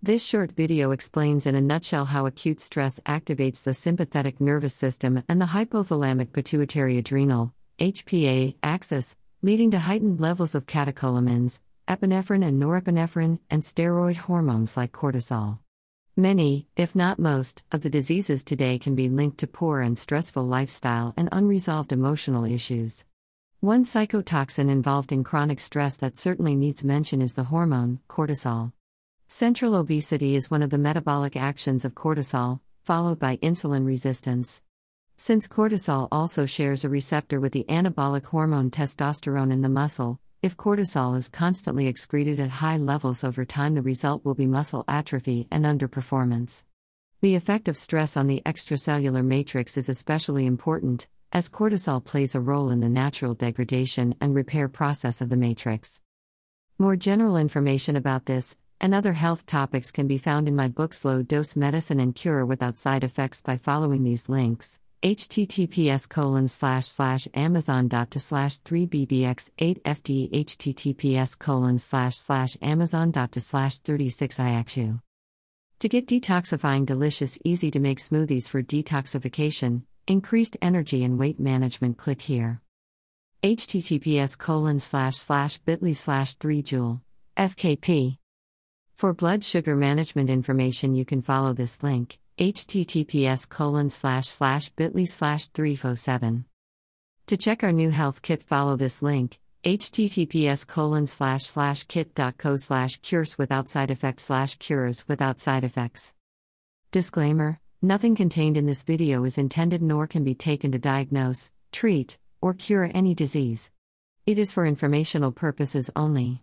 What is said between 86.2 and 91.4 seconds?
3 joule fkp for blood sugar management information, you can